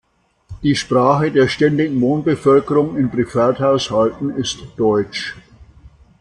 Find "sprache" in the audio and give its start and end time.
0.75-1.29